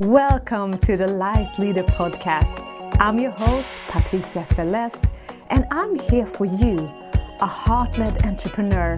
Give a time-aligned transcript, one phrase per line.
[0.00, 2.96] Welcome to the Light Leader Podcast.
[2.98, 5.04] I'm your host, Patricia Celeste,
[5.50, 6.88] and I'm here for you,
[7.42, 8.96] a heart led entrepreneur,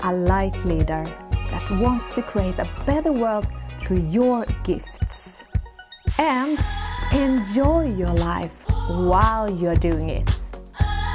[0.00, 3.46] a light leader that wants to create a better world
[3.78, 5.44] through your gifts.
[6.18, 6.58] And
[7.12, 10.34] enjoy your life while you're doing it.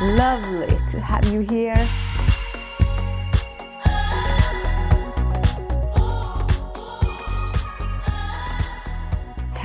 [0.02, 1.76] Lovely to have you here.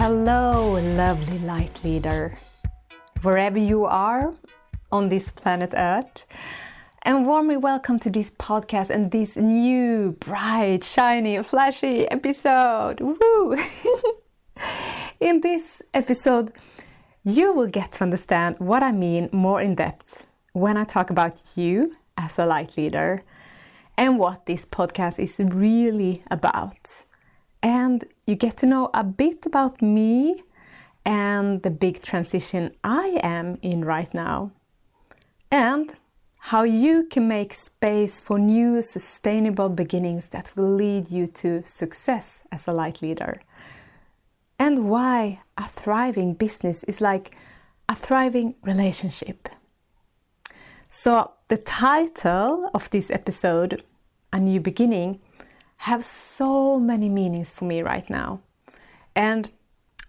[0.03, 2.33] Hello, lovely light leader,
[3.21, 4.33] wherever you are
[4.91, 6.25] on this planet Earth.
[7.03, 12.99] And warmly welcome to this podcast and this new, bright, shiny, flashy episode.
[13.03, 13.59] Woo!
[15.21, 16.55] in this episode,
[17.23, 21.43] you will get to understand what I mean more in depth when I talk about
[21.57, 23.23] you as a light leader
[23.99, 27.05] and what this podcast is really about
[27.63, 30.43] and you get to know a bit about me
[31.05, 34.53] and the big transition I am in right now,
[35.51, 35.95] and
[36.45, 42.43] how you can make space for new sustainable beginnings that will lead you to success
[42.51, 43.41] as a light leader,
[44.59, 47.35] and why a thriving business is like
[47.89, 49.49] a thriving relationship.
[50.91, 53.83] So, the title of this episode,
[54.33, 55.21] A New Beginning,
[55.85, 58.41] have so many meanings for me right now.
[59.17, 59.49] And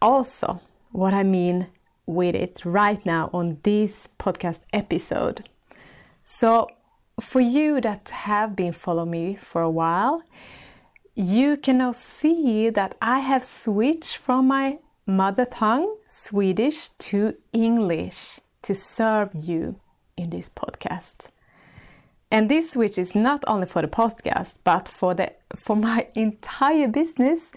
[0.02, 0.59] also,
[0.91, 1.67] what I mean
[2.05, 5.47] with it right now on this podcast episode.
[6.25, 6.67] So,
[7.22, 10.23] for you that have been following me for a while,
[11.16, 18.42] you can now see that I have switched from my mother tongue, Swedish, to English
[18.64, 19.80] to serve you
[20.17, 21.30] in this podcast.
[22.31, 26.87] And this switch is not only for the podcast, but for the for my entire
[26.87, 27.51] business,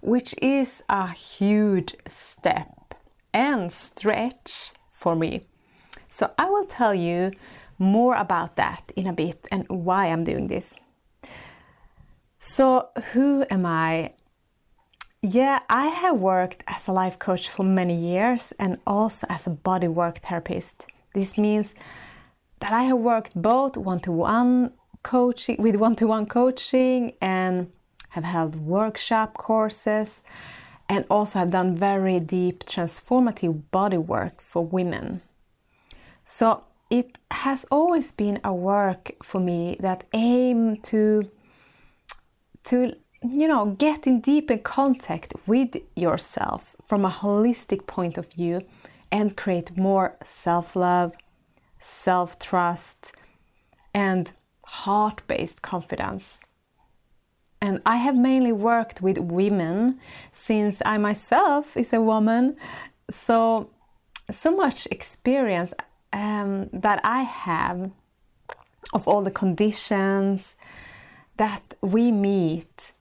[0.00, 2.94] which is a huge step
[3.32, 5.46] and stretch for me.
[6.08, 7.30] So I will tell you
[7.78, 10.74] more about that in a bit and why I'm doing this.
[12.38, 14.12] So, who am I?
[15.20, 19.50] Yeah, I have worked as a life coach for many years and also as a
[19.50, 20.84] bodywork therapist.
[21.14, 21.74] This means
[22.60, 24.72] that I have worked both one-to-one
[25.02, 27.70] coaching with one-to-one coaching and
[28.10, 30.22] have held workshop courses
[30.88, 35.22] and also have done very deep transformative body work for women.
[36.26, 41.30] So it has always been a work for me that aim to
[42.64, 48.62] to you know get in deeper contact with yourself from a holistic point of view
[49.10, 51.12] and create more self-love
[51.86, 53.12] self trust,
[53.94, 54.30] and
[54.64, 56.24] heart based confidence.
[57.60, 59.98] And I have mainly worked with women
[60.32, 62.56] since I myself is a woman.
[63.10, 63.70] So,
[64.30, 65.72] so much experience
[66.12, 67.90] um, that I have
[68.92, 70.56] of all the conditions
[71.36, 72.92] that we meet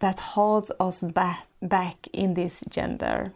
[0.00, 3.32] that holds us back, back in this gender.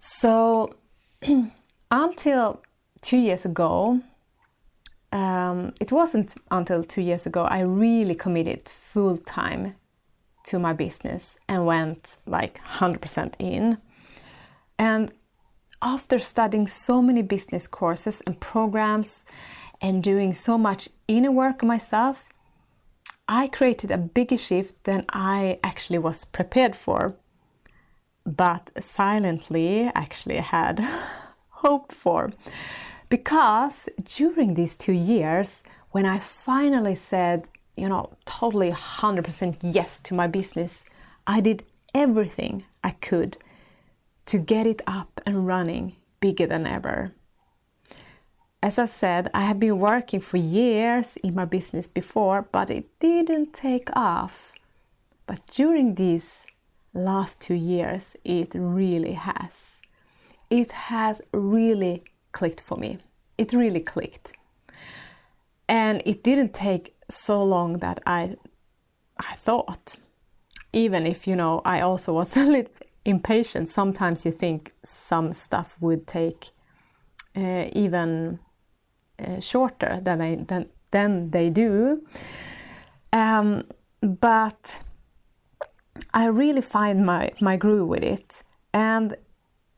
[0.00, 0.74] So,
[1.90, 2.60] until
[3.04, 4.00] two years ago,
[5.12, 9.76] um, it wasn't until two years ago I really committed full time
[10.44, 13.78] to my business and went like 100% in.
[14.78, 15.12] And
[15.82, 19.24] after studying so many business courses and programs
[19.80, 22.24] and doing so much inner work myself,
[23.28, 27.14] I created a bigger shift than I actually was prepared for.
[28.26, 30.80] But silently, actually, had
[31.48, 32.32] hoped for.
[33.08, 40.14] Because during these two years, when I finally said, you know, totally 100% yes to
[40.14, 40.84] my business,
[41.26, 43.38] I did everything I could
[44.26, 47.12] to get it up and running bigger than ever.
[48.62, 52.86] As I said, I have been working for years in my business before, but it
[52.98, 54.52] didn't take off.
[55.26, 56.46] But during these
[56.94, 59.80] last two years, it really has.
[60.48, 62.04] It has really
[62.34, 62.98] clicked for me.
[63.38, 64.32] It really clicked.
[65.66, 68.36] And it didn't take so long that I
[69.18, 69.96] I thought.
[70.72, 72.72] Even if, you know, I also was a little
[73.04, 73.70] impatient.
[73.70, 76.50] Sometimes you think some stuff would take
[77.36, 78.40] uh, even
[79.18, 82.04] uh, shorter than they than, than they do.
[83.12, 83.64] Um,
[84.02, 84.76] but
[86.12, 88.42] I really find my, my groove with it.
[88.72, 89.16] And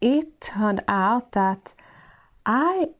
[0.00, 1.75] it turned out that
[2.46, 2.90] I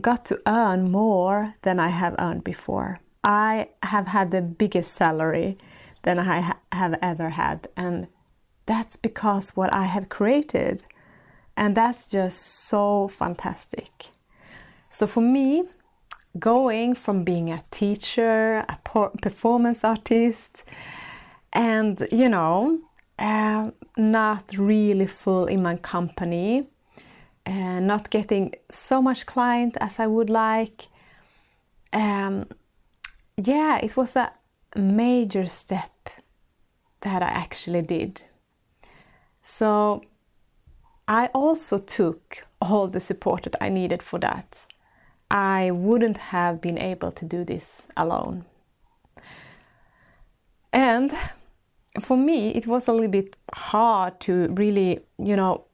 [0.00, 3.00] got to earn more than I have earned before.
[3.24, 5.58] I have had the biggest salary
[6.02, 8.06] than I ha- have ever had, and
[8.66, 10.84] that's because what I have created.
[11.56, 14.06] And that's just so fantastic.
[14.88, 15.64] So for me,
[16.38, 18.78] going from being a teacher, a
[19.20, 20.62] performance artist,
[21.52, 22.78] and you know,
[23.18, 26.69] uh, not really full in my company,
[27.50, 30.86] uh, not getting so much client as I would like.
[31.92, 32.46] Um,
[33.36, 34.32] yeah, it was a
[34.76, 36.10] major step
[37.00, 38.22] that I actually did.
[39.42, 40.02] So
[41.08, 44.56] I also took all the support that I needed for that.
[45.28, 48.44] I wouldn't have been able to do this alone.
[50.72, 51.12] And
[52.00, 55.64] for me, it was a little bit hard to really, you know,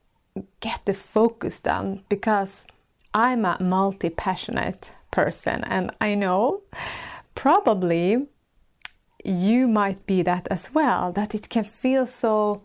[0.59, 2.65] get the focus down because
[3.13, 6.61] I'm a multi passionate person, and I know
[7.35, 8.27] probably
[9.23, 12.61] you might be that as well, that it can feel so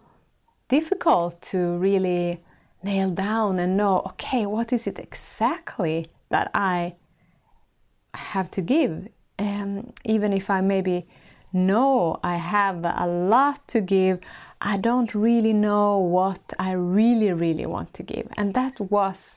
[0.69, 2.43] difficult to really
[2.83, 6.97] nail down and know okay, what is it exactly that I
[8.15, 9.09] have to give.
[9.39, 11.07] Um, even if I maybe
[11.53, 14.21] know I have a lot to give,
[14.65, 18.29] I don't really know what I really, really want to give.
[18.37, 19.37] And that was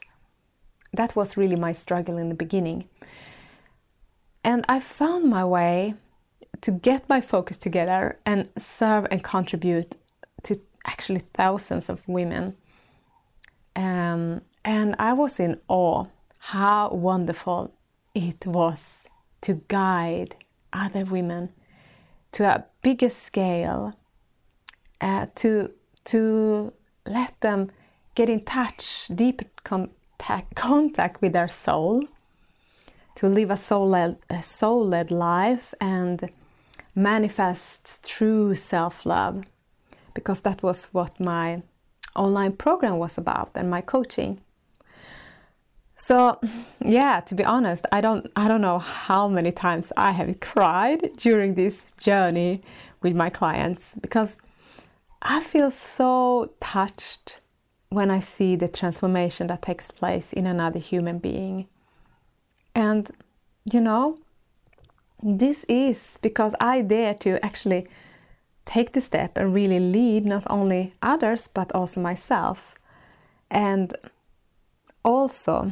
[0.93, 2.87] that was really my struggle in the beginning.
[4.43, 5.95] And I found my way
[6.61, 9.97] to get my focus together and serve and contribute
[10.43, 12.55] to actually thousands of women.
[13.75, 16.05] Um, and I was in awe
[16.37, 17.73] how wonderful
[18.13, 19.03] it was
[19.41, 20.35] to guide
[20.71, 21.49] other women
[22.33, 23.95] to a bigger scale,
[25.01, 25.71] uh, to
[26.05, 26.73] to
[27.05, 27.71] let them
[28.15, 32.07] get in touch, deep contact, contact with their soul,
[33.15, 36.29] to live a soul-led, a soul-led life and
[36.95, 39.43] manifest true self-love,
[40.13, 41.61] because that was what my
[42.15, 44.39] online program was about and my coaching.
[45.95, 46.39] So,
[46.85, 51.11] yeah, to be honest, I don't I don't know how many times I have cried
[51.17, 52.61] during this journey
[53.01, 54.37] with my clients because
[55.27, 57.37] I feel so touched
[57.89, 61.67] when I see the transformation that takes place in another human being.
[62.75, 63.09] And
[63.65, 64.19] you know,
[65.23, 67.87] this is because I dare to actually
[68.67, 72.75] take the step and really lead not only others but also myself.
[73.49, 73.95] And
[75.03, 75.71] also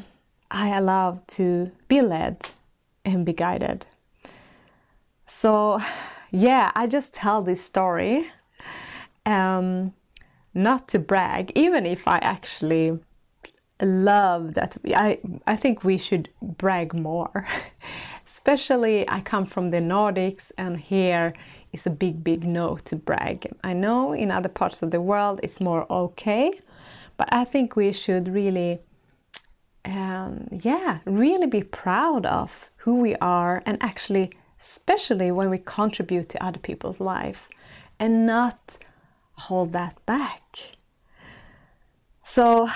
[0.50, 2.50] I allow to be led
[3.06, 3.86] and be guided.
[5.28, 5.80] So,
[6.32, 8.32] yeah, I just tell this story
[9.26, 9.94] um,
[10.54, 13.00] not to brag, even if I actually
[13.82, 14.78] love that.
[14.96, 17.48] I, I think we should brag more.
[18.28, 21.34] Especially, I come from the Nordics, and here
[21.72, 23.52] is a big, big no to brag.
[23.64, 26.60] I know in other parts of the world it's more okay,
[27.18, 28.80] but I think we should really
[29.86, 34.32] um, yeah, really be proud of who we are and actually,
[34.62, 37.50] especially when we contribute to other people's life
[38.00, 38.78] and not
[39.34, 40.60] hold that back.
[42.24, 42.70] So,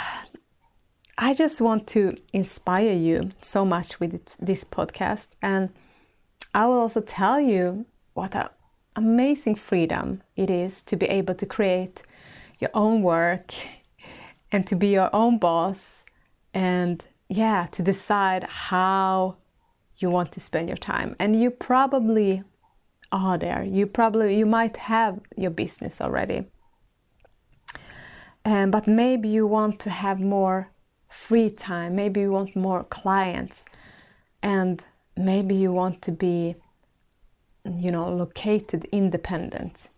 [1.17, 5.69] I just want to inspire you so much with this podcast, and
[6.53, 8.49] I will also tell you what an
[8.95, 12.01] amazing freedom it is to be able to create
[12.59, 13.53] your own work
[14.51, 16.03] and to be your own boss
[16.53, 19.35] and yeah, to decide how
[19.97, 21.15] you want to spend your time.
[21.19, 22.43] And you probably
[23.11, 23.63] are there.
[23.63, 26.45] You probably you might have your business already.
[28.45, 30.71] Um, but maybe you want to have more
[31.09, 31.95] free time.
[31.95, 33.65] Maybe you want more clients,
[34.41, 34.83] and
[35.15, 36.55] maybe you want to be,
[37.65, 39.89] you know, located independent.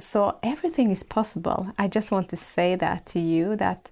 [0.00, 1.72] So everything is possible.
[1.78, 3.90] I just want to say that to you that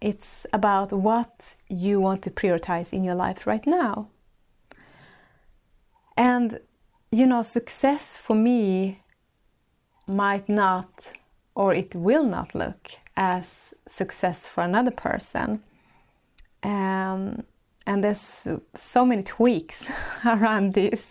[0.00, 4.08] it's about what you want to prioritize in your life right now.
[6.16, 6.60] And,
[7.10, 9.02] you know, success for me
[10.06, 11.08] might not
[11.54, 15.60] or it will not look as success for another person.
[16.62, 17.42] Um,
[17.84, 18.46] and there's
[18.76, 19.82] so many tweaks
[20.24, 21.02] around this.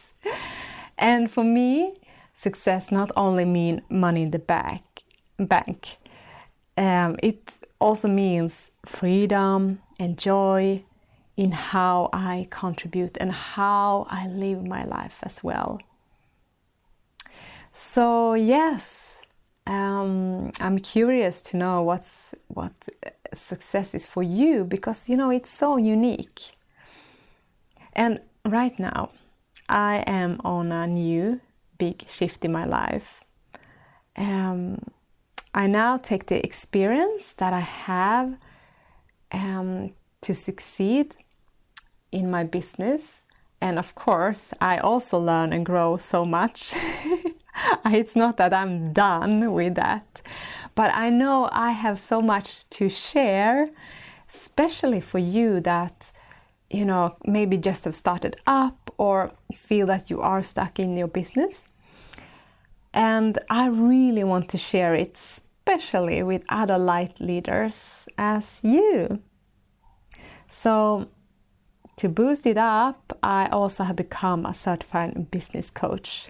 [0.97, 1.99] And for me,
[2.33, 4.83] success not only mean money in the bank,
[5.37, 5.97] bank.
[6.77, 10.83] Um, it also means freedom and joy
[11.37, 15.79] in how I contribute and how I live my life as well.
[17.71, 18.83] So yes,
[19.67, 22.73] um, I'm curious to know what's what
[23.35, 26.41] success is for you because you know it's so unique.
[27.93, 29.11] And right now,
[29.69, 31.41] I am on a new
[31.77, 33.21] big shift in my life.
[34.15, 34.81] Um,
[35.53, 38.37] I now take the experience that I have
[39.31, 39.91] um,
[40.21, 41.15] to succeed
[42.11, 43.21] in my business.
[43.59, 46.73] And of course, I also learn and grow so much.
[47.85, 50.21] it's not that I'm done with that,
[50.75, 53.69] but I know I have so much to share,
[54.33, 56.11] especially for you that,
[56.69, 61.07] you know, maybe just have started up or feel that you are stuck in your
[61.07, 61.63] business.
[62.93, 69.19] And I really want to share it, especially with other light leaders as you.
[70.49, 71.07] So,
[71.97, 76.29] to boost it up, I also have become a certified business coach.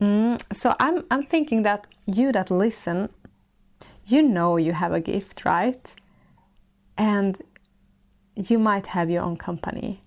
[0.00, 3.08] Mm, so I'm, I'm thinking that you that listen,
[4.06, 5.84] you know you have a gift, right?
[6.98, 7.42] And
[8.34, 10.02] you might have your own company,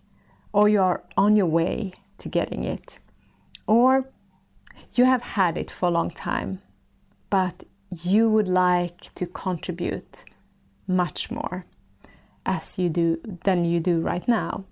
[0.53, 2.97] or you're on your way to getting it,
[3.67, 4.05] or
[4.93, 6.61] you have had it for a long time,
[7.29, 7.63] but
[8.03, 10.23] you would like to contribute
[10.87, 11.65] much more
[12.45, 14.65] as you do than you do right now.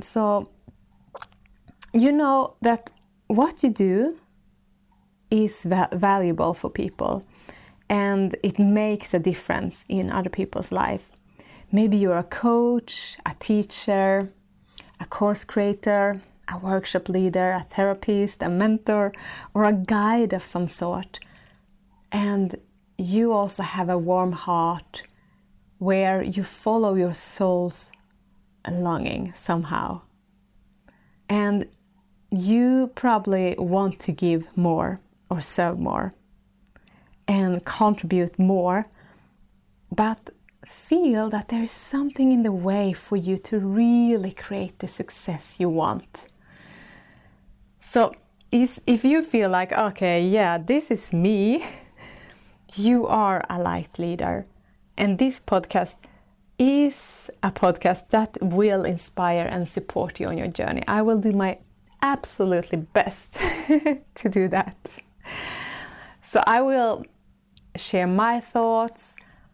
[0.00, 0.48] So
[1.92, 2.90] you know that
[3.28, 4.18] what you do
[5.30, 7.24] is va- valuable for people
[7.88, 11.10] and it makes a difference in other people's life.
[11.70, 14.32] Maybe you're a coach, a teacher,
[15.00, 19.12] a course creator, a workshop leader, a therapist, a mentor,
[19.54, 21.18] or a guide of some sort.
[22.12, 22.56] And
[22.96, 25.02] you also have a warm heart
[25.78, 27.90] where you follow your soul's
[28.70, 30.00] longing somehow.
[31.28, 31.66] And
[32.30, 35.00] you probably want to give more
[35.30, 36.14] or serve more
[37.26, 38.86] and contribute more,
[39.90, 40.30] but
[40.66, 45.54] feel that there is something in the way for you to really create the success
[45.58, 46.08] you want.
[47.80, 48.14] So,
[48.50, 51.64] if, you feel like, okay, yeah, this is me,
[52.76, 54.46] you are a light leader
[54.96, 55.96] and this podcast
[56.58, 60.82] is a podcast that will inspire and support you on your journey.
[60.86, 61.58] I will do my
[62.02, 63.32] absolutely best
[64.14, 64.76] to do that.
[66.22, 67.04] So I will
[67.76, 69.02] share my thoughts,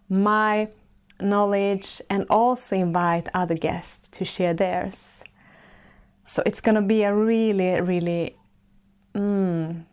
[0.08, 0.68] my
[1.20, 5.22] knowledge, and also invite other guests to share theirs.
[6.26, 8.36] So it's going to be a really, really
[9.14, 9.84] mm,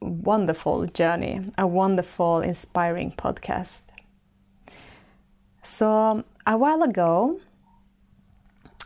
[0.00, 3.89] wonderful journey, a wonderful, inspiring podcast.
[5.62, 7.40] So a while ago,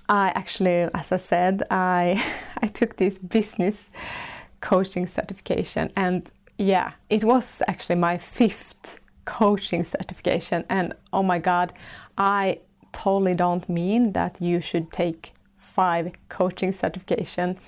[0.09, 2.23] I actually, as I said, I
[2.63, 3.89] I took this business
[4.61, 10.65] coaching certification, and yeah, it was actually my fifth coaching certification.
[10.69, 11.73] And oh my God,
[12.19, 12.61] I
[12.93, 17.59] totally don't mean that you should take five coaching certification.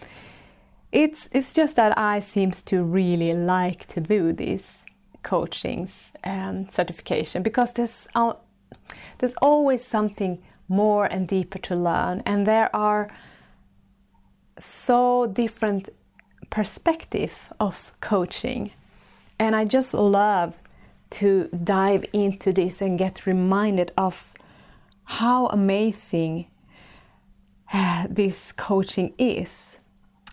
[0.92, 4.78] It's it's just that I seems to really like to do these
[5.22, 5.90] coachings
[6.22, 8.34] and certification because there's uh,
[9.18, 13.08] there's always something more and deeper to learn, and there are
[14.60, 15.88] so different
[16.50, 18.72] perspective of coaching.
[19.38, 20.54] And I just love
[21.10, 24.32] to dive into this and get reminded of
[25.04, 26.46] how amazing
[27.72, 29.76] uh, this coaching is.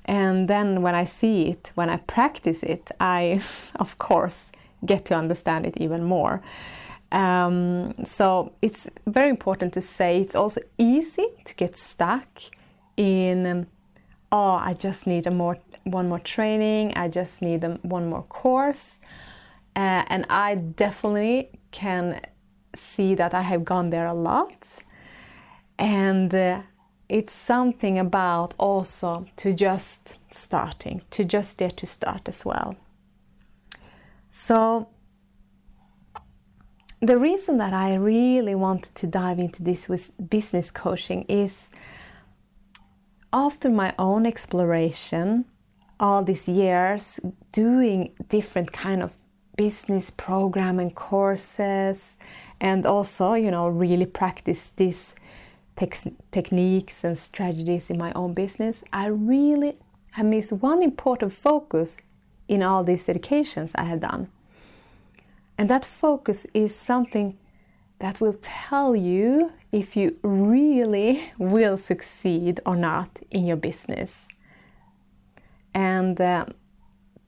[0.05, 3.41] And then when I see it, when I practice it, I,
[3.75, 4.51] of course,
[4.85, 6.41] get to understand it even more.
[7.13, 12.27] Um, so it's very important to say it's also easy to get stuck
[12.97, 13.67] in, um,
[14.31, 18.23] oh, I just need a more one more training, I just need a, one more
[18.23, 18.99] course,
[19.75, 22.19] uh, and I definitely can
[22.75, 24.65] see that I have gone there a lot,
[25.77, 26.61] and uh,
[27.09, 32.75] it's something about also to just starting, to just dare to start as well.
[34.31, 34.87] So
[37.03, 41.67] the reason that I really wanted to dive into this with business coaching is
[43.33, 45.43] after my own exploration
[45.99, 47.19] all these years
[47.51, 49.11] doing different kind of
[49.57, 51.97] business program and courses
[52.61, 55.09] and also you know really practice these
[56.31, 59.77] techniques and strategies in my own business i really
[60.11, 61.97] have missed one important focus
[62.47, 64.27] in all these educations i have done
[65.57, 67.37] and that focus is something
[67.99, 74.27] that will tell you if you really will succeed or not in your business.
[75.73, 76.45] And uh,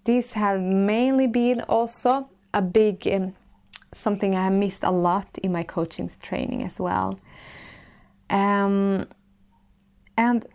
[0.04, 3.36] this have mainly been also a big um,
[3.94, 7.20] something I missed a lot in my coaching training as well.
[8.30, 9.08] Um,
[10.18, 10.46] and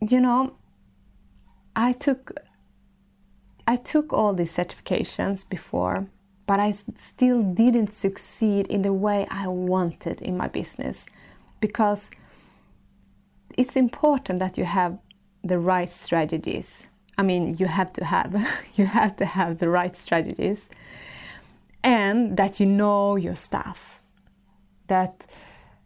[0.00, 0.54] you know,
[1.76, 2.32] I took
[3.66, 6.08] I took all these certifications before,
[6.50, 11.06] but I still didn't succeed in the way I wanted in my business
[11.60, 12.10] because
[13.56, 14.98] it's important that you have
[15.44, 16.86] the right strategies.
[17.16, 18.34] I mean, you have to have
[18.74, 20.68] you have to have the right strategies
[21.84, 24.02] and that you know your stuff.
[24.88, 25.26] That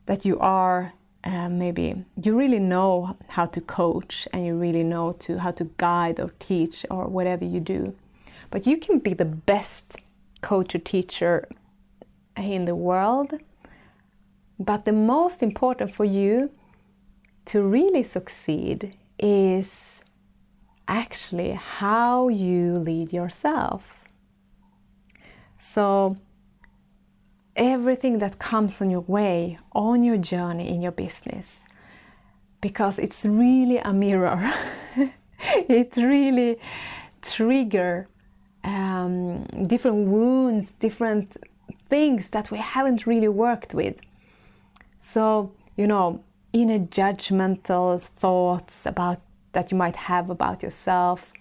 [0.07, 0.95] that you are
[1.25, 5.65] uh, maybe you really know how to coach and you really know to how to
[5.77, 7.95] guide or teach or whatever you do
[8.51, 9.97] but you can be the best
[10.45, 11.49] coach or teacher
[12.37, 13.31] in the world.
[14.59, 16.51] But the most important for you
[17.47, 19.71] to really succeed is
[20.87, 23.83] actually how you lead yourself.
[25.59, 26.17] So
[27.57, 31.61] everything that comes on your way on your journey in your business
[32.61, 34.53] because it's really a mirror.
[35.69, 36.57] It really
[37.21, 38.09] trigger
[38.65, 41.37] um, different wounds different
[41.89, 43.97] things that we haven't really worked with
[45.01, 49.21] so you know inner judgmental thoughts about
[49.53, 51.33] that you might have about yourself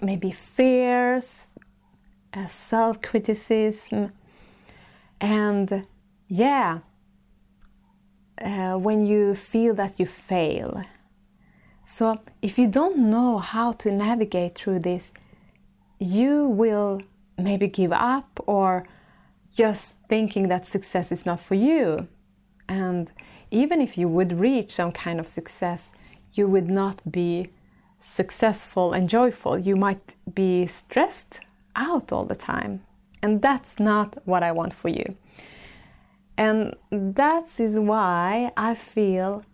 [0.00, 1.46] maybe fears
[2.32, 4.12] uh, self-criticism
[5.20, 5.86] and
[6.28, 6.80] yeah,
[8.40, 10.82] uh, when you feel that you fail.
[11.86, 15.12] So if you don't know how to navigate through this,
[16.04, 17.00] you will
[17.38, 18.86] maybe give up or
[19.56, 22.08] just thinking that success is not for you.
[22.68, 23.10] And
[23.50, 25.90] even if you would reach some kind of success,
[26.32, 27.50] you would not be
[28.00, 29.58] successful and joyful.
[29.58, 31.40] You might be stressed
[31.76, 32.84] out all the time.
[33.22, 35.16] And that's not what I want for you.
[36.36, 39.44] And that is why I feel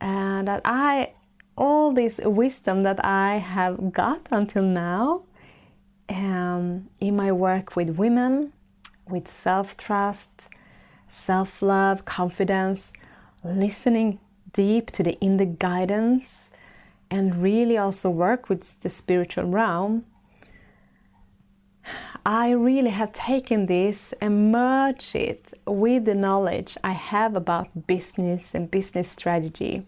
[0.00, 1.12] uh, that I,
[1.58, 5.25] all this wisdom that I have got until now
[6.08, 8.52] um, in my work with women,
[9.08, 10.30] with self trust,
[11.10, 12.92] self love, confidence,
[13.44, 14.18] listening
[14.52, 16.24] deep to the inner guidance,
[17.10, 20.04] and really also work with the spiritual realm
[22.24, 28.48] I really have taken this and merged it with the knowledge I have about business
[28.52, 29.86] and business strategy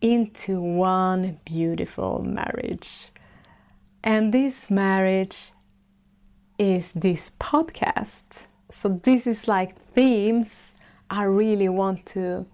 [0.00, 3.10] into one beautiful marriage.
[4.02, 5.52] And this marriage
[6.58, 8.46] is this podcast.
[8.70, 10.72] So, this is like themes
[11.10, 12.46] I really want to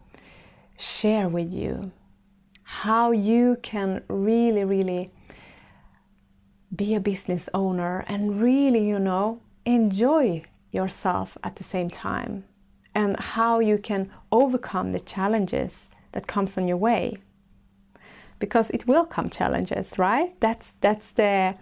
[0.79, 1.93] share with you.
[2.63, 5.13] How you can really, really
[6.75, 12.45] be a business owner and really, you know, enjoy yourself at the same time
[12.95, 17.19] and how you can overcome the challenges that comes on your way
[18.39, 21.55] because it will come challenges right that's that's the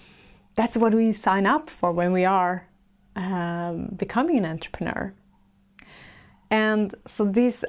[0.54, 2.66] that's what we sign up for when we are
[3.16, 5.12] um, becoming an entrepreneur
[6.50, 7.64] and so this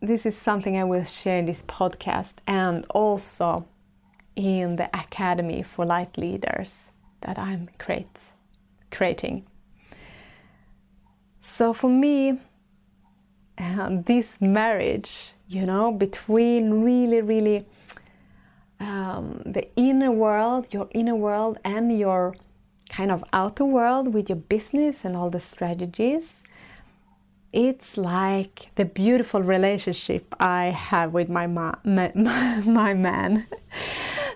[0.00, 3.66] this is something i will share in this podcast and also
[4.36, 6.88] in the Academy for Light Leaders
[7.22, 8.18] that I'm create,
[8.90, 9.46] creating.
[11.40, 12.38] So for me,
[13.58, 17.66] uh, this marriage, you know, between really, really
[18.80, 22.34] um, the inner world, your inner world, and your
[22.88, 26.34] kind of outer world with your business and all the strategies,
[27.52, 32.12] it's like the beautiful relationship I have with my, ma- my,
[32.64, 33.46] my man.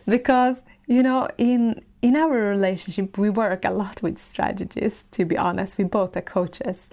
[0.06, 5.36] Because you know in in our relationship we work a lot with strategies to be
[5.36, 6.88] honest we both are coaches.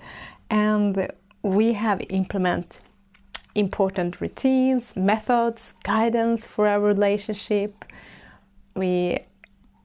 [0.49, 1.09] And
[1.41, 2.79] we have implement
[3.57, 7.85] important routines methods guidance for our relationship
[8.75, 9.19] we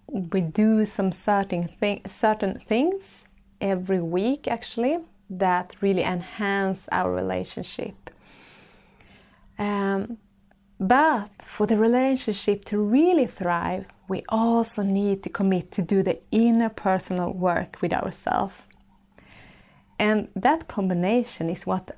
[0.08, 3.24] we do some certain thing, certain things
[3.60, 4.98] every week actually
[5.30, 8.10] that really enhance our relationship
[9.58, 10.18] um,
[10.82, 16.18] but for the relationship to really thrive, we also need to commit to do the
[16.32, 18.54] inner personal work with ourselves.
[20.00, 21.92] And that combination is what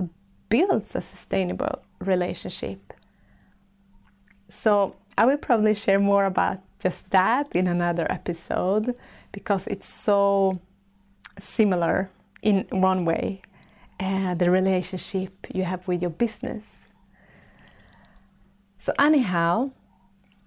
[0.54, 1.76] builds a sustainable
[2.12, 2.80] relationship.
[4.48, 8.94] So, I will probably share more about just that in another episode
[9.32, 10.58] because it's so
[11.40, 12.10] similar
[12.42, 13.42] in one way
[14.00, 16.64] uh, the relationship you have with your business
[18.84, 19.70] so anyhow,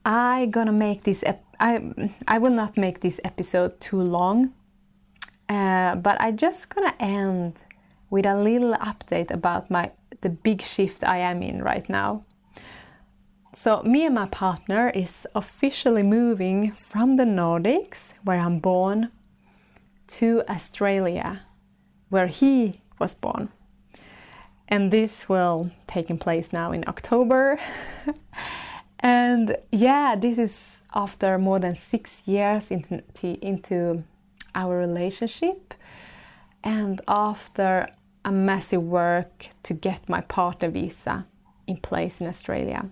[0.05, 1.23] I gonna make this.
[1.25, 1.81] Ep- I
[2.27, 4.53] I will not make this episode too long,
[5.49, 7.55] uh, but I just gonna end
[8.09, 9.91] with a little update about my
[10.21, 12.23] the big shift I am in right now.
[13.55, 19.11] So me and my partner is officially moving from the Nordics, where I'm born,
[20.07, 21.41] to Australia,
[22.09, 23.49] where he was born.
[24.67, 27.59] And this will take place now in October.
[28.99, 33.01] and yeah, this is after more than six years into,
[33.41, 34.03] into
[34.55, 35.73] our relationship
[36.63, 37.89] and after
[38.25, 41.25] a massive work to get my partner visa
[41.65, 42.89] in place in Australia,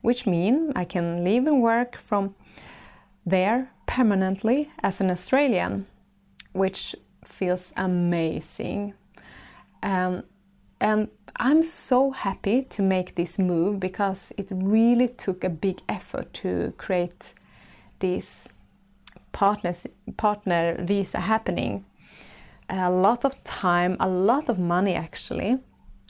[0.00, 2.34] which means I can live and work from
[3.26, 5.86] there permanently as an Australian,
[6.52, 6.94] which
[7.24, 8.94] feels amazing.
[9.82, 10.24] Um,
[10.80, 16.32] and I'm so happy to make this move because it really took a big effort
[16.34, 17.32] to create
[17.98, 18.44] this
[19.32, 21.84] partners, partner visa happening
[22.68, 25.58] a lot of time, a lot of money actually.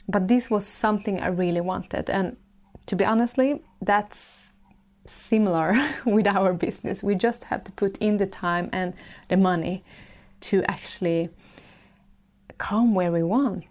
[0.07, 2.09] But this was something I really wanted.
[2.09, 2.37] And
[2.85, 4.17] to be honestly, that's
[5.05, 7.03] similar with our business.
[7.03, 8.93] We just have to put in the time and
[9.29, 9.83] the money
[10.41, 11.29] to actually
[12.57, 13.65] come where we want.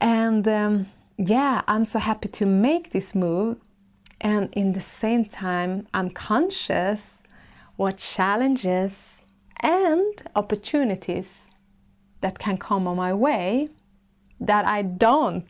[0.00, 3.58] And um, yeah, I'm so happy to make this move.
[4.20, 7.18] And in the same time, I'm conscious
[7.76, 9.19] what challenges
[9.60, 11.42] and opportunities
[12.20, 13.68] that can come on my way
[14.40, 15.48] that I don't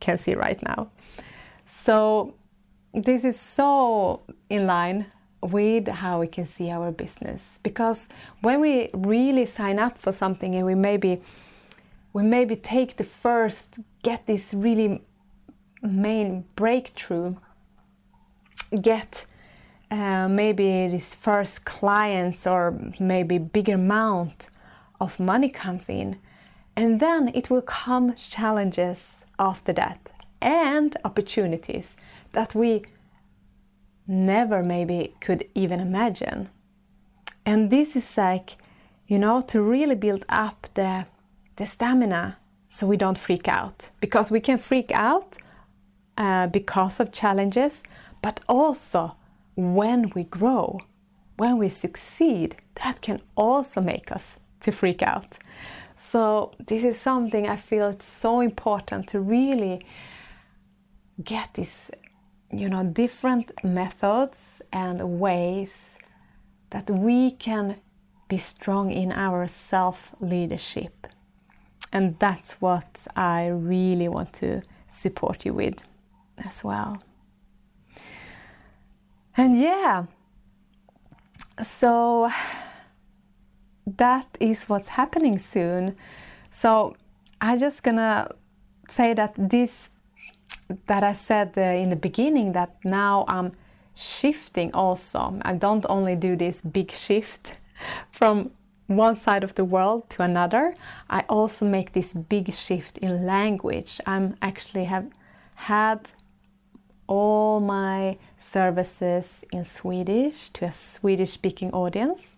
[0.00, 0.90] can see right now.
[1.66, 2.34] So
[2.92, 5.06] this is so in line
[5.40, 8.08] with how we can see our business because
[8.40, 11.20] when we really sign up for something and we maybe
[12.14, 15.02] we maybe take the first get this really
[15.82, 17.34] main breakthrough
[18.80, 19.26] get
[19.94, 24.48] uh, maybe these first clients or maybe bigger amount
[25.00, 26.18] of money comes in
[26.74, 28.98] and then it will come challenges
[29.38, 29.98] after that
[30.40, 31.96] and opportunities
[32.32, 32.82] that we
[34.06, 36.50] never maybe could even imagine.
[37.46, 38.56] And this is like
[39.06, 41.06] you know to really build up the
[41.56, 43.90] the stamina so we don't freak out.
[44.00, 45.38] Because we can freak out
[46.18, 47.82] uh, because of challenges
[48.20, 49.14] but also
[49.56, 50.80] when we grow,
[51.36, 55.38] when we succeed, that can also make us to freak out.
[55.96, 59.86] So this is something I feel it's so important to really
[61.22, 61.90] get these,
[62.52, 65.96] you know, different methods and ways
[66.70, 67.76] that we can
[68.28, 71.06] be strong in our self leadership.
[71.92, 75.76] And that's what I really want to support you with
[76.38, 77.00] as well.
[79.36, 80.06] And yeah,
[81.62, 82.30] so
[83.86, 85.96] that is what's happening soon.
[86.52, 86.96] So
[87.40, 88.30] I'm just gonna
[88.88, 89.90] say that this,
[90.86, 93.52] that I said in the beginning, that now I'm
[93.94, 95.38] shifting also.
[95.42, 97.52] I don't only do this big shift
[98.12, 98.50] from
[98.86, 100.74] one side of the world to another.
[101.08, 104.00] I also make this big shift in language.
[104.06, 105.08] I'm actually have
[105.54, 106.08] had
[107.06, 112.36] all my services in Swedish to a Swedish speaking audience.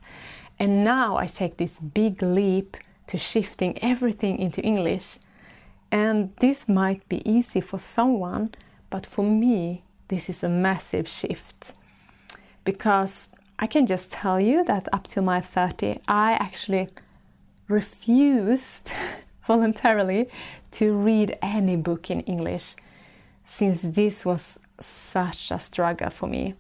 [0.59, 2.77] And now I take this big leap
[3.09, 5.19] to shifting everything into English.
[5.91, 8.55] And this might be easy for someone,
[8.91, 11.73] but for me, this is a massive shift.
[12.65, 16.89] Because I can just tell you that up till my 30, I actually
[17.69, 18.91] refused
[19.47, 20.29] voluntarily
[20.73, 22.75] to read any book in English
[23.47, 26.55] since this was such a struggle for me.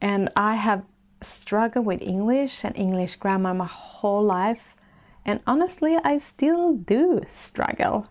[0.00, 0.84] And I have
[1.22, 4.74] struggled with English and English grammar my whole life.
[5.24, 8.08] And honestly, I still do struggle.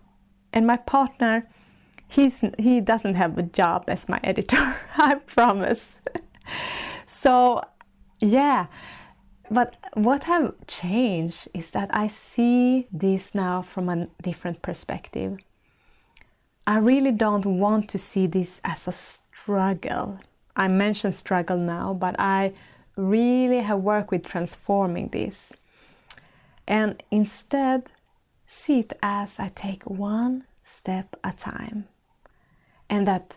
[0.52, 1.48] And my partner,
[2.06, 5.86] he's, he doesn't have a job as my editor, I promise.
[7.06, 7.62] so,
[8.20, 8.66] yeah.
[9.50, 15.38] But what have changed is that I see this now from a different perspective.
[16.68, 20.18] I really don't want to see this as a struggle.
[20.54, 22.52] I mention struggle now, but I
[22.94, 25.50] really have worked with transforming this.
[26.66, 27.84] And instead,
[28.46, 31.88] see it as I take one step at a time.
[32.90, 33.32] And that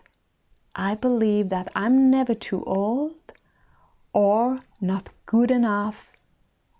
[0.74, 3.32] I believe that I'm never too old
[4.12, 6.12] or not good enough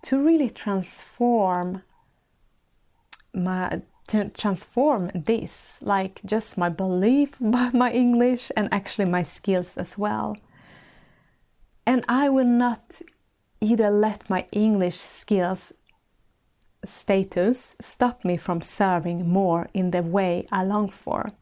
[0.02, 1.82] to really transform
[3.32, 9.76] my to transform this, like just my belief about my English and actually my skills
[9.76, 10.36] as well.
[11.86, 13.00] And I will not
[13.60, 15.72] either let my English skills
[16.84, 21.32] status stop me from serving more in the way I long for.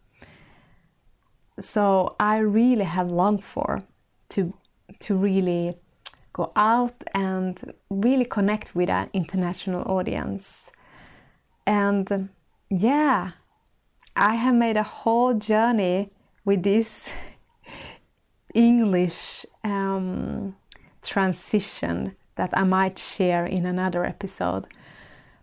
[1.60, 3.82] So I really have longed for
[4.30, 4.54] to
[5.00, 5.74] to really
[6.32, 10.70] go out and really connect with an international audience.
[11.66, 12.30] And
[12.70, 13.32] yeah,
[14.14, 16.10] I have made a whole journey
[16.44, 17.10] with this
[18.54, 20.56] English um,
[21.02, 24.66] transition that I might share in another episode.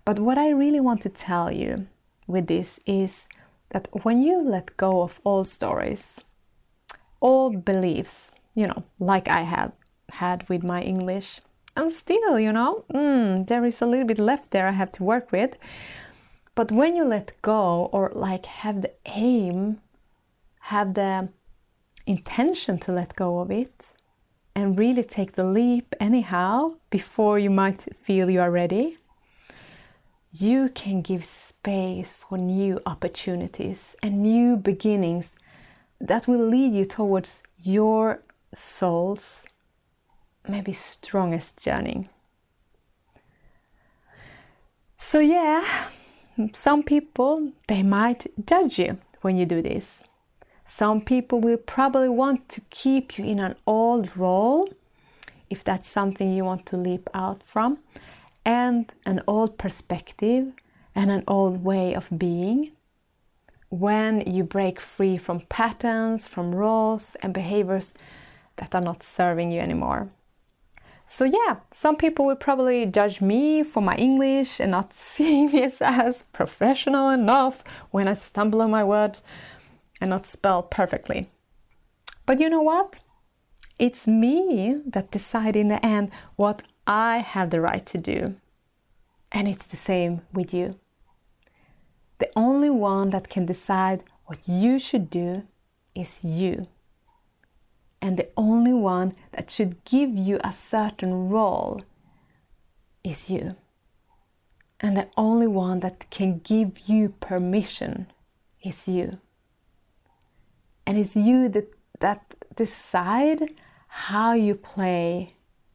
[0.05, 1.87] But what I really want to tell you
[2.27, 3.25] with this is
[3.71, 6.19] that when you let go of all stories,
[7.19, 9.73] all beliefs, you know, like I have
[10.09, 11.41] had with my English,
[11.75, 15.03] and still, you know, mm, there is a little bit left there I have to
[15.03, 15.57] work with.
[16.57, 19.79] But when you let go, or like have the aim,
[20.73, 21.29] have the
[22.07, 23.85] intention to let go of it,
[24.55, 28.97] and really take the leap anyhow before you might feel you are ready,
[30.31, 35.27] you can give space for new opportunities and new beginnings
[36.01, 38.23] that will lead you towards your
[38.55, 39.43] soul's
[40.47, 42.09] maybe strongest journey.
[44.97, 45.63] So yeah,
[46.53, 50.03] some people they might judge you when you do this.
[50.65, 54.69] Some people will probably want to keep you in an old role
[55.49, 57.77] if that's something you want to leap out from
[58.45, 60.51] and an old perspective
[60.93, 62.71] and an old way of being
[63.69, 67.93] when you break free from patterns, from roles and behaviors
[68.57, 70.09] that are not serving you anymore.
[71.09, 75.71] So, yeah, some people will probably judge me for my English and not seeing me
[75.79, 79.23] as professional enough when I stumble on my words
[80.01, 81.29] and not spell perfectly.
[82.25, 82.99] But you know what?
[83.79, 88.35] It's me that decide in the end what I have the right to do.
[89.31, 90.79] And it's the same with you.
[92.19, 95.43] The only one that can decide what you should do
[95.93, 96.67] is you.
[98.01, 101.81] And the only one that should give you a certain role
[103.03, 103.55] is you.
[104.79, 108.07] And the only one that can give you permission
[108.63, 109.19] is you.
[110.85, 113.49] And it's you that, that decide
[113.87, 115.29] how you play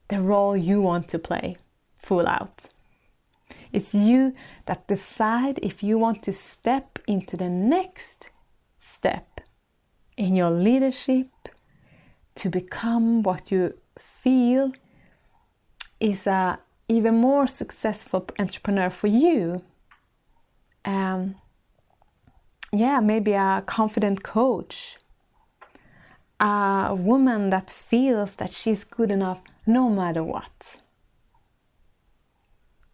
[0.09, 1.57] the role you want to play
[1.97, 2.65] full out.
[3.73, 4.35] It's you
[4.67, 8.29] that decide if you want to step into the next
[8.79, 9.41] step
[10.17, 11.42] in your leadership
[12.37, 14.73] to become what you feel
[16.01, 19.63] is a even more successful entrepreneur for you.
[20.85, 21.37] Um,
[22.73, 24.97] yeah, maybe a confident coach,
[26.41, 30.77] a woman that feels that she's good enough no matter what.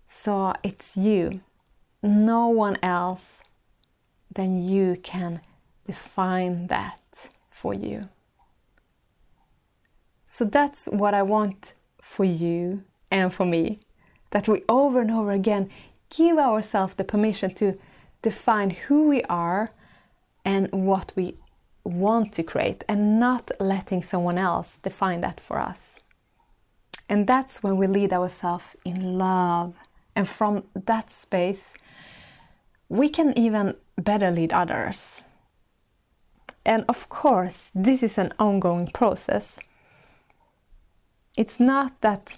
[0.08, 1.40] So it's you,
[2.02, 3.38] no one else
[4.38, 5.40] then you can
[5.86, 7.00] define that
[7.50, 8.08] for you.
[10.38, 13.80] So that's what I want for you and for me
[14.30, 15.68] that we over and over again
[16.10, 17.76] give ourselves the permission to
[18.22, 19.72] define who we are
[20.44, 21.34] and what we
[21.82, 25.96] want to create and not letting someone else define that for us.
[27.08, 29.74] And that's when we lead ourselves in love.
[30.14, 31.64] And from that space,
[32.88, 35.24] we can even better lead others.
[36.64, 39.58] And of course, this is an ongoing process.
[41.38, 42.36] It's not that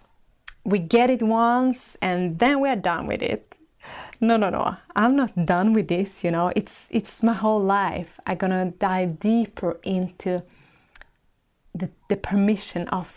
[0.63, 3.57] we get it once and then we're done with it.
[4.21, 4.77] No, no, no.
[4.95, 6.53] I'm not done with this, you know.
[6.55, 8.21] It's it's my whole life.
[8.27, 10.43] I'm going to dive deeper into
[11.75, 13.09] the, the permission of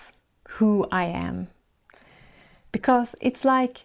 [0.55, 1.49] who I am.
[2.71, 3.83] Because it's like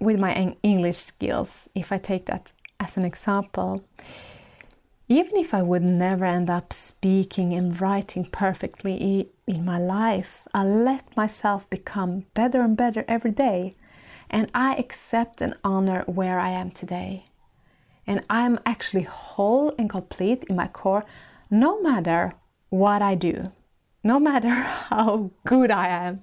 [0.00, 3.84] with my English skills, if I take that as an example,
[5.08, 10.64] even if I would never end up speaking and writing perfectly in my life, I
[10.64, 13.74] let myself become better and better every day.
[14.28, 17.24] And I accept and honor where I am today.
[18.06, 21.06] And I'm actually whole and complete in my core
[21.50, 22.34] no matter
[22.68, 23.50] what I do,
[24.04, 24.50] no matter
[24.90, 26.22] how good I am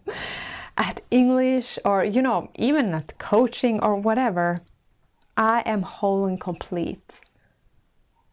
[0.78, 4.62] at English or, you know, even at coaching or whatever.
[5.36, 7.20] I am whole and complete.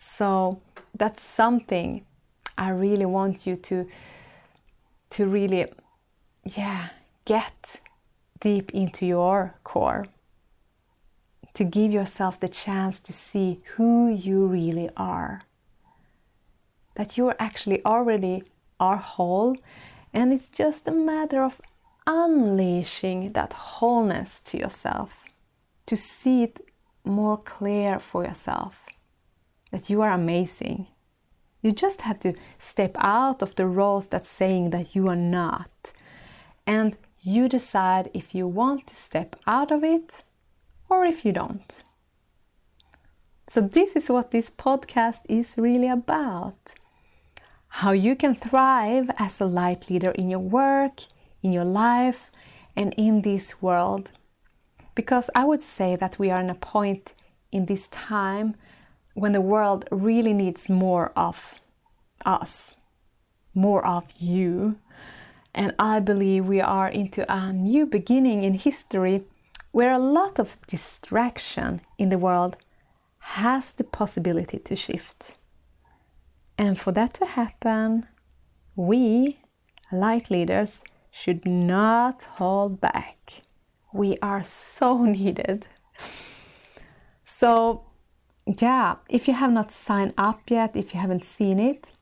[0.03, 0.61] So
[0.95, 2.05] that's something
[2.59, 3.87] I really want you to
[5.11, 5.67] to really
[6.45, 6.89] yeah,
[7.25, 7.81] get
[8.41, 10.07] deep into your core.
[11.55, 15.43] To give yourself the chance to see who you really are.
[16.97, 18.43] That you actually already
[18.81, 19.57] are whole
[20.13, 21.61] and it's just a matter of
[22.07, 25.11] unleashing that wholeness to yourself,
[25.87, 26.61] to see it
[27.05, 28.82] more clear for yourself
[29.73, 30.87] that you are amazing,
[31.65, 35.93] You just have to step out of the roles that's saying that you are not.
[36.67, 40.25] And you decide if you want to step out of it
[40.89, 41.85] or if you don't.
[43.49, 46.73] So, this is what this podcast is really about
[47.69, 51.05] how you can thrive as a light leader in your work,
[51.43, 52.31] in your life,
[52.77, 54.11] and in this world.
[54.95, 57.13] Because I would say that we are in a point
[57.51, 58.57] in this time
[59.15, 61.61] when the world really needs more of
[62.25, 62.75] us,
[63.55, 64.77] more of you.
[65.55, 69.25] And I believe we are into a new beginning in history
[69.71, 72.57] where a lot of distraction in the world
[73.19, 75.35] has the possibility to shift.
[76.59, 78.07] And for that to happen,
[78.77, 79.39] we,
[79.91, 83.43] light leaders, should not hold back.
[83.93, 85.67] We are so needed.
[87.25, 87.85] So,
[88.47, 91.93] yeah, if you have not signed up yet, if you haven't seen it,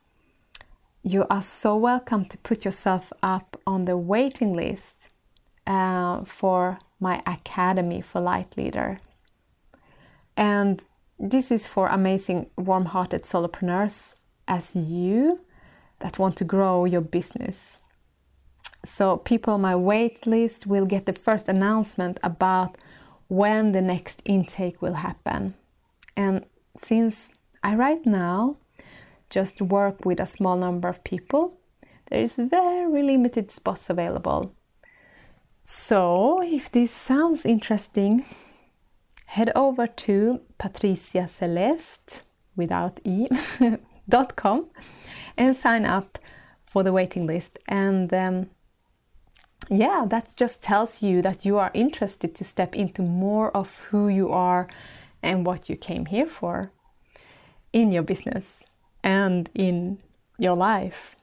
[1.02, 5.08] you are so welcome to put yourself up on the waiting list
[5.66, 9.00] uh, for my Academy for Light Leader.
[10.36, 10.82] And
[11.18, 14.14] this is for amazing, warm hearted solopreneurs
[14.48, 15.40] as you
[16.00, 17.76] that want to grow your business.
[18.86, 22.78] So, people on my wait list will get the first announcement about
[23.28, 25.54] when the next intake will happen.
[26.20, 26.44] And
[26.76, 27.30] since
[27.62, 28.56] I right now
[29.30, 31.58] just work with a small number of people,
[32.08, 34.52] there is very limited spots available.
[35.64, 38.24] So, if this sounds interesting,
[39.26, 42.22] head over to Patricia Celeste
[42.54, 43.28] without e
[44.08, 44.66] dot com
[45.36, 46.18] and sign up
[46.60, 47.58] for the waiting list.
[47.66, 48.50] And um,
[49.70, 54.08] yeah, that just tells you that you are interested to step into more of who
[54.08, 54.68] you are
[55.22, 56.72] and what you came here for
[57.72, 58.46] in your business
[59.02, 59.98] and in
[60.38, 61.16] your life.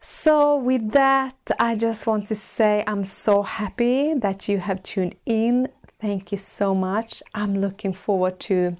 [0.00, 5.14] So, with that, I just want to say I'm so happy that you have tuned
[5.26, 5.68] in.
[6.00, 7.22] Thank you so much.
[7.34, 8.76] I'm looking forward to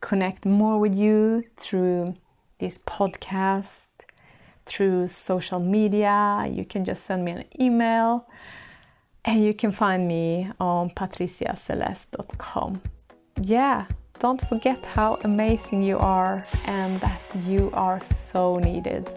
[0.00, 2.14] connect more with you through
[2.60, 3.66] this podcast,
[4.64, 6.46] through social media.
[6.50, 8.26] You can just send me an email
[9.24, 12.80] and you can find me on patriciaceleste.com.
[13.40, 13.86] Yeah,
[14.18, 19.08] don't forget how amazing you are and that you are so needed.